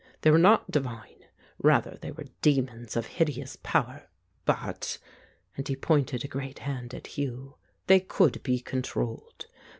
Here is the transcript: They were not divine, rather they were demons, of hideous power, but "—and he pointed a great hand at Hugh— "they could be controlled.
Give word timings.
They 0.21 0.31
were 0.31 0.39
not 0.39 0.71
divine, 0.71 1.25
rather 1.59 1.99
they 2.01 2.09
were 2.09 2.25
demons, 2.41 2.95
of 2.95 3.05
hideous 3.05 3.55
power, 3.61 4.09
but 4.45 4.97
"—and 5.55 5.67
he 5.67 5.75
pointed 5.75 6.23
a 6.23 6.27
great 6.27 6.57
hand 6.57 6.95
at 6.95 7.05
Hugh— 7.05 7.57
"they 7.85 7.99
could 7.99 8.41
be 8.41 8.61
controlled. 8.61 9.45